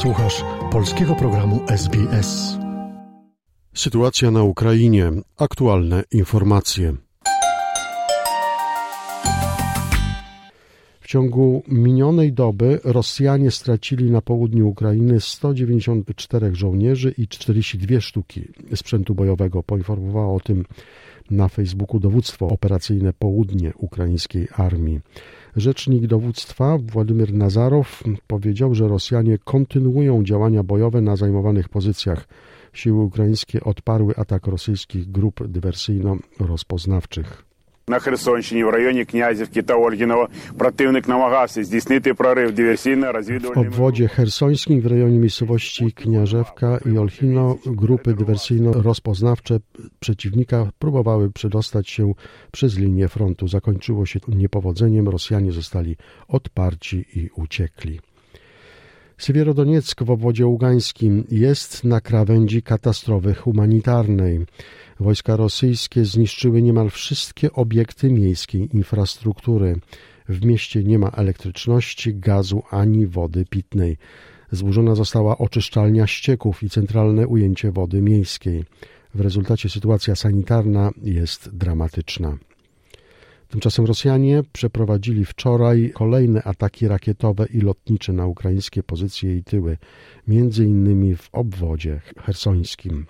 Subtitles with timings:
[0.00, 2.58] Słuchasz polskiego programu SBS.
[3.74, 5.12] Sytuacja na Ukrainie.
[5.36, 7.09] Aktualne informacje.
[11.10, 19.62] Ciągu minionej doby Rosjanie stracili na południu Ukrainy 194 żołnierzy i 42 sztuki sprzętu bojowego.
[19.62, 20.64] Poinformowało o tym
[21.30, 25.00] na Facebooku dowództwo operacyjne Południe ukraińskiej armii.
[25.56, 32.28] Rzecznik dowództwa Władimir Nazarow powiedział, że Rosjanie kontynuują działania bojowe na zajmowanych pozycjach.
[32.72, 37.49] Siły ukraińskie odparły atak rosyjskich grup dywersyjno-rozpoznawczych
[37.89, 40.27] На Херсонщині, в районі Князівки та Ольгінова
[40.57, 43.69] противник намагався здійснити прорив диверсійно-розвідувальними...
[43.69, 49.59] W obwodzie hersońskim w rejonie miejscowości Kniarzewka i Olchino grupy dywersyjno-rozpoznawcze
[49.99, 52.13] przeciwnika próbowały przedostać się
[52.51, 53.47] przez linię frontu.
[53.47, 57.99] Zakończyło się niepowodzeniem, Rosjanie zostali odparci i uciekli.
[59.20, 64.46] Siewierodonieck w obwodzie ługańskim jest na krawędzi katastrofy humanitarnej.
[65.00, 69.76] Wojska rosyjskie zniszczyły niemal wszystkie obiekty miejskiej infrastruktury.
[70.28, 73.96] W mieście nie ma elektryczności, gazu ani wody pitnej.
[74.52, 78.64] Zburzona została oczyszczalnia ścieków i centralne ujęcie wody miejskiej.
[79.14, 82.38] W rezultacie sytuacja sanitarna jest dramatyczna.
[83.50, 89.76] Tymczasem Rosjanie przeprowadzili wczoraj kolejne ataki rakietowe i lotnicze na ukraińskie pozycje i tyły,
[90.28, 93.06] między innymi w obwodzie hersońskim.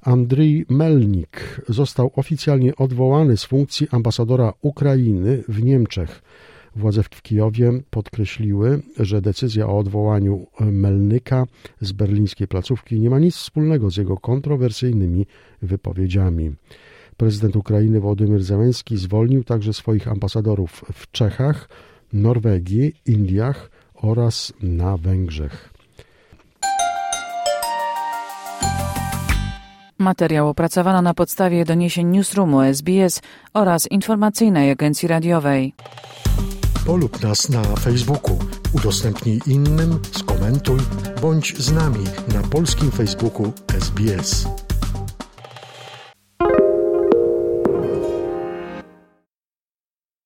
[0.00, 6.22] Andrzej Melnik został oficjalnie odwołany z funkcji ambasadora Ukrainy w Niemczech.
[6.76, 11.46] Władze w Kijowie podkreśliły, że decyzja o odwołaniu Melnyka
[11.80, 15.26] z berlińskiej placówki nie ma nic wspólnego z jego kontrowersyjnymi
[15.62, 16.52] wypowiedziami.
[17.16, 21.68] Prezydent Ukrainy Władimir Zełenski zwolnił także swoich ambasadorów w Czechach,
[22.12, 25.74] Norwegii, Indiach oraz na Węgrzech.
[29.98, 33.22] Materiał opracowano na podstawie doniesień Newsroomu SBS
[33.54, 35.74] oraz informacyjnej agencji radiowej.
[36.86, 38.38] Polub nas na Facebooku,
[38.72, 40.78] udostępnij innym, skomentuj,
[41.22, 42.04] bądź z nami
[42.34, 44.63] na polskim Facebooku SBS.